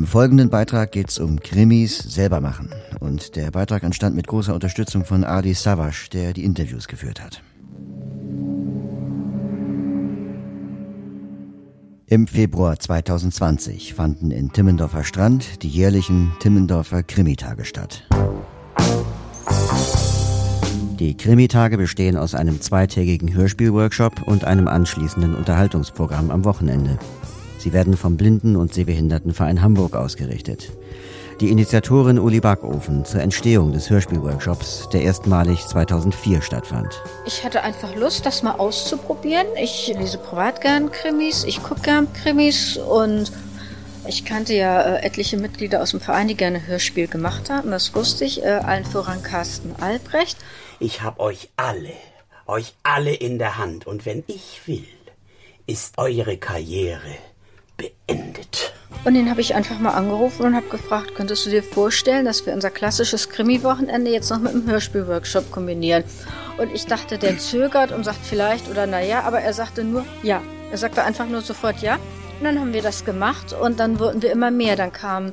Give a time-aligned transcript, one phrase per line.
[0.00, 2.70] Im folgenden Beitrag geht es um Krimis selber machen.
[3.00, 7.42] Und der Beitrag entstand mit großer Unterstützung von Adi Savas, der die Interviews geführt hat.
[12.06, 18.08] Im Februar 2020 fanden in Timmendorfer Strand die jährlichen Timmendorfer Krimitage statt.
[20.98, 26.98] Die Krimitage bestehen aus einem zweitägigen Hörspielworkshop und einem anschließenden Unterhaltungsprogramm am Wochenende.
[27.60, 30.70] Sie werden vom Blinden- und Sehbehindertenverein Hamburg ausgerichtet.
[31.42, 37.02] Die Initiatorin Uli Backofen zur Entstehung des Hörspielworkshops, der erstmalig 2004 stattfand.
[37.26, 39.46] Ich hatte einfach Lust, das mal auszuprobieren.
[39.62, 43.30] Ich lese privat gern Krimis, ich gucke gern Krimis und
[44.08, 47.70] ich kannte ja äh, etliche Mitglieder aus dem Verein, die gerne Hörspiel gemacht haben.
[47.72, 50.38] Das wusste ich, äh, allen voran Carsten Albrecht.
[50.78, 51.92] Ich hab euch alle,
[52.46, 53.86] euch alle in der Hand.
[53.86, 54.86] Und wenn ich will,
[55.66, 57.16] ist eure Karriere
[57.80, 58.72] beendet.
[59.04, 62.44] Und den habe ich einfach mal angerufen und habe gefragt, könntest du dir vorstellen, dass
[62.44, 66.04] wir unser klassisches Krimi-Wochenende jetzt noch mit einem Hörspiel-Workshop kombinieren?
[66.58, 70.42] Und ich dachte, der zögert und sagt vielleicht oder naja, aber er sagte nur ja.
[70.70, 71.94] Er sagte einfach nur sofort ja.
[71.94, 74.76] Und dann haben wir das gemacht und dann wurden wir immer mehr.
[74.76, 75.30] Dann kamen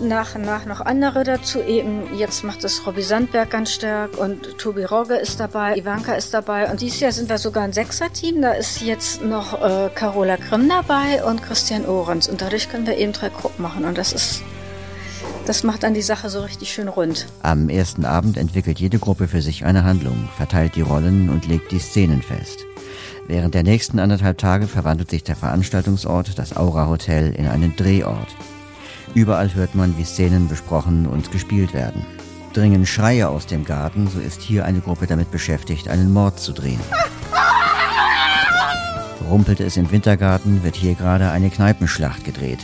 [0.00, 1.60] nach und nach noch andere dazu.
[1.62, 6.34] Eben jetzt macht es Robby Sandberg ganz stark und Tobi Rogge ist dabei, Ivanka ist
[6.34, 8.42] dabei und dieses Jahr sind wir sogar ein Sechser-Team.
[8.42, 12.96] Da ist jetzt noch äh, Carola Grimm dabei und Christian Ohrens und dadurch können wir
[12.96, 14.42] eben drei Gruppen machen und das ist
[15.46, 17.26] das macht dann die Sache so richtig schön rund.
[17.42, 21.70] Am ersten Abend entwickelt jede Gruppe für sich eine Handlung, verteilt die Rollen und legt
[21.70, 22.64] die Szenen fest.
[23.26, 28.28] Während der nächsten anderthalb Tage verwandelt sich der Veranstaltungsort, das Aura Hotel, in einen Drehort.
[29.14, 32.04] Überall hört man, wie Szenen besprochen und gespielt werden.
[32.52, 36.52] Dringen Schreie aus dem Garten, so ist hier eine Gruppe damit beschäftigt, einen Mord zu
[36.52, 36.80] drehen.
[39.30, 42.58] Rumpelt es im Wintergarten, wird hier gerade eine Kneipenschlacht gedreht.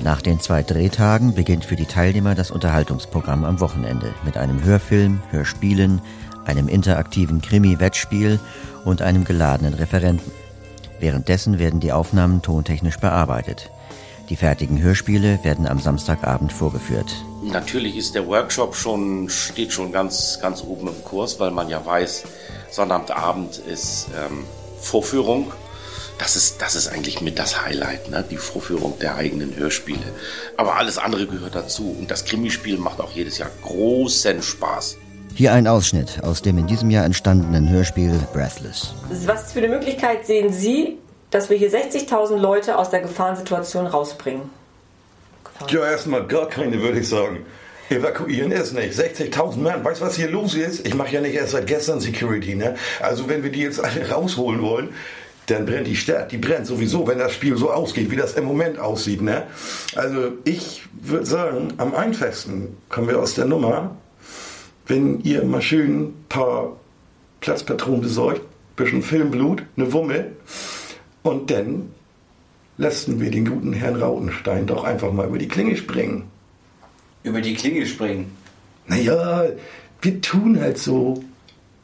[0.00, 5.22] Nach den zwei Drehtagen beginnt für die Teilnehmer das Unterhaltungsprogramm am Wochenende mit einem Hörfilm,
[5.30, 6.02] Hörspielen,
[6.44, 8.38] einem interaktiven Krimi-Wettspiel
[8.84, 10.43] und einem geladenen Referenten.
[11.00, 13.70] Währenddessen werden die Aufnahmen tontechnisch bearbeitet.
[14.30, 17.14] Die fertigen Hörspiele werden am Samstagabend vorgeführt.
[17.42, 21.84] Natürlich ist der Workshop schon, steht schon ganz, ganz oben im Kurs, weil man ja
[21.84, 22.24] weiß,
[22.70, 24.44] Sonnabendabend ist ähm,
[24.80, 25.52] Vorführung.
[26.18, 28.24] Das ist, das ist eigentlich mit das Highlight, ne?
[28.28, 30.14] die Vorführung der eigenen Hörspiele.
[30.56, 31.94] Aber alles andere gehört dazu.
[31.98, 34.96] Und das Krimispiel macht auch jedes Jahr großen Spaß.
[35.36, 38.94] Hier ein Ausschnitt aus dem in diesem Jahr entstandenen Hörspiel Breathless.
[39.26, 40.98] Was für eine Möglichkeit sehen Sie,
[41.30, 44.42] dass wir hier 60.000 Leute aus der Gefahrensituation rausbringen?
[45.68, 47.44] Ja, erstmal gar keine, würde ich sagen.
[47.90, 48.96] Evakuieren ist nicht.
[48.96, 49.84] 60.000 Mann.
[49.84, 50.86] Weißt du, was hier los ist?
[50.86, 52.76] Ich mache ja nicht erst seit gestern Security, ne?
[53.00, 54.90] Also, wenn wir die jetzt alle rausholen wollen,
[55.46, 56.30] dann brennt die Stadt.
[56.30, 59.42] Die brennt sowieso, wenn das Spiel so ausgeht, wie das im Moment aussieht, ne?
[59.96, 63.96] Also, ich würde sagen, am einfachsten kommen wir aus der Nummer
[64.86, 66.76] wenn ihr mal schön ein paar
[67.40, 68.42] Platzpatronen besorgt,
[68.76, 70.32] bisschen Filmblut, eine Wumme
[71.22, 71.90] und dann
[72.76, 76.24] lassen wir den guten Herrn Rautenstein doch einfach mal über die Klinge springen.
[77.22, 78.36] Über die Klinge springen?
[78.86, 79.46] Naja,
[80.02, 81.22] wir tun halt so.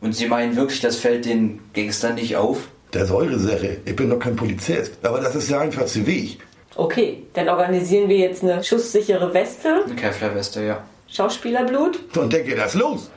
[0.00, 2.68] Und Sie meinen wirklich, das fällt den Gangstern nicht auf?
[2.90, 3.78] Das ist eure Sache.
[3.84, 4.98] Ich bin doch kein Polizist.
[5.02, 6.38] Aber das ist der einfachste Weg.
[6.74, 9.84] Okay, dann organisieren wir jetzt eine schusssichere Weste.
[9.84, 10.82] Eine Kevlar-Weste, ja.
[11.10, 12.16] Schauspielerblut.
[12.16, 13.10] Und dann geht das los.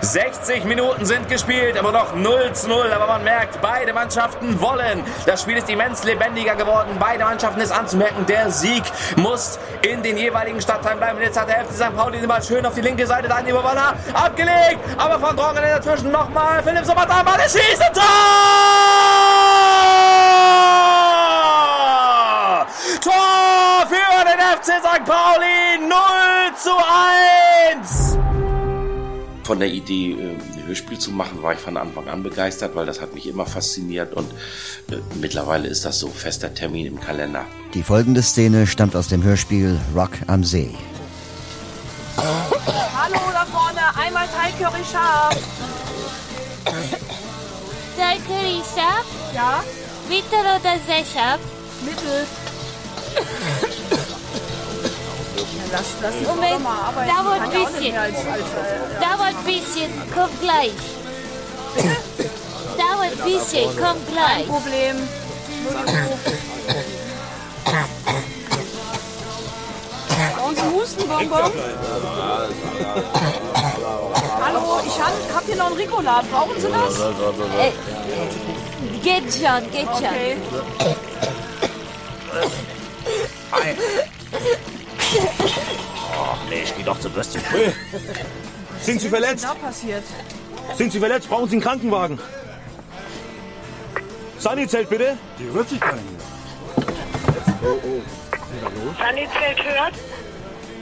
[0.00, 2.92] 60 Minuten sind gespielt, aber noch 0 zu 0.
[2.92, 5.02] Aber man merkt, beide Mannschaften wollen.
[5.26, 6.96] Das Spiel ist immens lebendiger geworden.
[6.98, 8.24] Beide Mannschaften ist anzumerken.
[8.26, 8.84] Der Sieg
[9.16, 11.20] muss in den jeweiligen Stadtteilen bleiben.
[11.20, 11.96] Jetzt hat der FC St.
[11.96, 13.28] Pauli den Ball schön auf die linke Seite.
[13.28, 14.78] Dann die Balla abgelegt.
[14.96, 16.62] Aber von Drongen dazwischen nochmal.
[16.62, 17.92] Philipp Sommertal, Ball schießt!
[23.00, 25.04] Tor für den FC St.
[25.04, 25.96] Pauli 0
[26.56, 26.70] zu
[27.70, 28.18] 1.
[29.44, 33.00] Von der Idee, ein Hörspiel zu machen, war ich von Anfang an begeistert, weil das
[33.00, 34.28] hat mich immer fasziniert und
[34.90, 37.44] äh, mittlerweile ist das so fester Termin im Kalender.
[37.72, 40.74] Die folgende Szene stammt aus dem Hörspiel Rock am See.
[42.16, 45.36] Hallo da vorne, einmal Thai Curry scharf.
[47.96, 49.06] Thai Curry scharf?
[49.32, 49.62] Ja?
[50.08, 51.38] Mittel oder sehr scharf?
[51.84, 52.26] Mittel.
[55.72, 57.10] Lass, lass die Moment, Frau mal arbeiten.
[57.10, 57.96] dauert ein bisschen.
[57.96, 58.32] als, als, äh,
[58.94, 59.00] ja.
[59.00, 60.72] Dauert ein bisschen, kommt gleich.
[62.76, 64.46] Dauert ein bisschen, kommt Kein gleich.
[64.46, 64.96] Problem.
[65.62, 66.18] Nur die Ruhe.
[70.36, 71.52] Bei uns ein Hustenbonbon.
[74.42, 76.22] Hallo, ich hab, hab hier noch ein Ricola.
[76.30, 76.98] Brauchen Sie das?
[77.58, 77.72] Äh,
[79.02, 80.36] Geht schon, geht Okay.
[86.88, 87.42] Doch zur Würstchen.
[88.80, 89.44] Sind Sie verletzt?
[89.44, 90.04] Was ist da passiert?
[90.76, 91.28] Sind Sie verletzt?
[91.28, 92.18] Brauchen Sie einen Krankenwagen?
[94.38, 95.16] Sanizelt bitte.
[95.38, 96.20] Die rührt sich gar nicht mehr.
[98.98, 99.94] Sanität hört.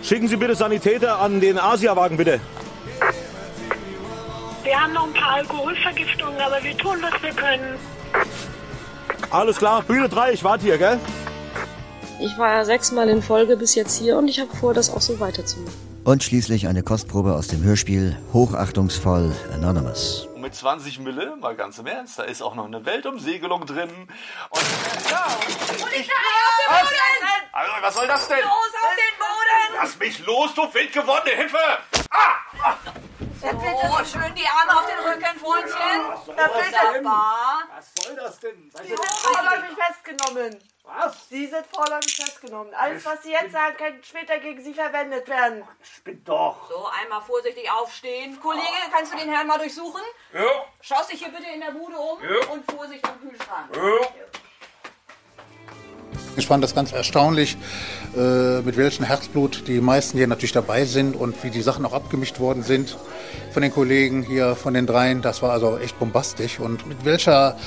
[0.03, 2.41] Schicken Sie bitte Sanitäter an den Asiawagen bitte.
[4.62, 7.79] Wir haben noch ein paar Alkoholvergiftungen, aber wir tun, was wir können.
[9.31, 11.00] Alles klar, Bühne 3, ich warte hier, gell?
[12.20, 15.00] Ich war ja sechsmal in Folge bis jetzt hier und ich habe vor, das auch
[15.00, 15.95] so weiterzumachen.
[16.06, 20.29] Und schließlich eine Kostprobe aus dem Hörspiel Hochachtungsvoll Anonymous.
[20.37, 23.91] Und mit 20 Mille, mal ganz im Ernst, da ist auch noch eine Weltumsegelung drin.
[24.50, 24.62] Und
[25.11, 25.26] ja,
[25.99, 26.08] ich,
[26.69, 26.93] was?
[27.50, 28.38] Also, was soll das denn?
[28.38, 29.81] Los auf den Boden!
[29.82, 31.58] Lass mich los, du wild gewordene Hilfe!
[32.11, 32.76] Ah!
[33.41, 36.35] So, schön die Arme auf den Rücken, Freundchen.
[36.37, 36.87] Na bitte.
[36.87, 37.62] Wunderbar.
[37.75, 38.70] Was soll das denn?
[38.76, 40.56] Sind vorläufig festgenommen.
[40.87, 41.29] Was?
[41.29, 42.73] Sie sind vorläufig festgenommen.
[42.75, 45.65] Alles, was Sie jetzt sagen, kann später gegen Sie verwendet werden.
[45.83, 46.69] Spinnt doch.
[46.71, 48.38] So, einmal vorsichtig aufstehen.
[48.41, 50.03] Kollege, kannst du den Herrn mal durchsuchen?
[50.33, 50.41] Ja.
[50.81, 52.49] Schaust dich hier bitte in der Bude um Ja.
[52.53, 53.75] und Vorsicht am Kühlschrank.
[53.75, 54.06] Ja.
[56.37, 57.56] Ich fand das ganz erstaunlich,
[58.15, 61.94] äh, mit welchem Herzblut die meisten hier natürlich dabei sind und wie die Sachen auch
[61.94, 62.97] abgemischt worden sind
[63.53, 65.23] von den Kollegen hier, von den dreien.
[65.23, 67.59] Das war also echt bombastisch und mit welcher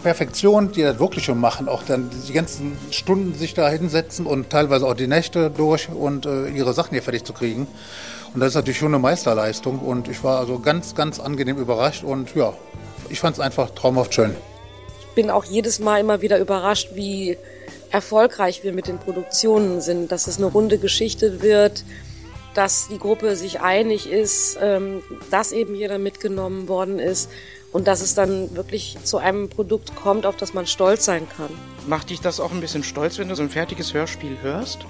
[0.00, 4.50] Perfektion die das wirklich schon machen, auch dann die ganzen Stunden sich da hinsetzen und
[4.50, 7.66] teilweise auch die Nächte durch und äh, ihre Sachen hier fertig zu kriegen.
[8.34, 12.04] Und das ist natürlich schon eine Meisterleistung und ich war also ganz, ganz angenehm überrascht
[12.04, 12.52] und ja,
[13.08, 14.36] ich fand es einfach traumhaft schön.
[15.00, 17.36] Ich bin auch jedes Mal immer wieder überrascht, wie
[17.90, 21.84] erfolgreich wir mit den Produktionen sind, dass es eine runde Geschichte wird,
[22.54, 27.30] dass die Gruppe sich einig ist, ähm, dass eben jeder mitgenommen worden ist
[27.72, 31.50] und dass es dann wirklich zu einem Produkt kommt, auf das man stolz sein kann.
[31.86, 34.80] Macht dich das auch ein bisschen stolz, wenn du so ein fertiges Hörspiel hörst?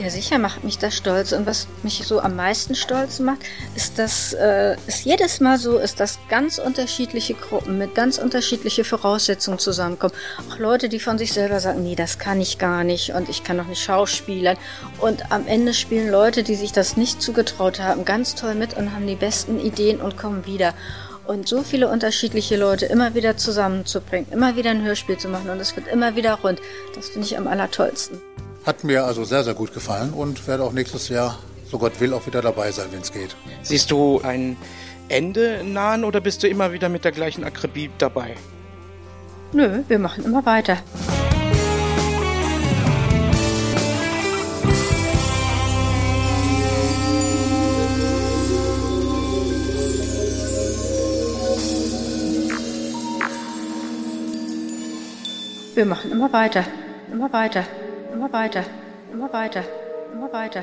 [0.00, 1.32] Ja, sicher macht mich das stolz.
[1.32, 3.40] Und was mich so am meisten stolz macht,
[3.76, 8.84] ist, dass äh, es jedes Mal so ist, dass ganz unterschiedliche Gruppen mit ganz unterschiedlichen
[8.86, 10.14] Voraussetzungen zusammenkommen.
[10.48, 13.44] Auch Leute, die von sich selber sagen, nee, das kann ich gar nicht und ich
[13.44, 14.56] kann noch nicht schauspielern.
[15.00, 18.94] Und am Ende spielen Leute, die sich das nicht zugetraut haben, ganz toll mit und
[18.94, 20.72] haben die besten Ideen und kommen wieder.
[21.30, 25.60] Und so viele unterschiedliche Leute immer wieder zusammenzubringen, immer wieder ein Hörspiel zu machen und
[25.60, 26.60] es wird immer wieder rund,
[26.96, 28.20] das finde ich am allertollsten.
[28.66, 31.38] Hat mir also sehr, sehr gut gefallen und werde auch nächstes Jahr,
[31.70, 33.36] so Gott will, auch wieder dabei sein, wenn es geht.
[33.62, 34.56] Siehst du ein
[35.08, 38.34] Ende nahen oder bist du immer wieder mit der gleichen Akribie dabei?
[39.52, 40.78] Nö, wir machen immer weiter.
[55.80, 56.62] Wir machen immer weiter,
[57.10, 57.64] immer weiter,
[58.12, 58.64] immer weiter,
[59.14, 59.64] immer weiter,
[60.12, 60.62] immer weiter.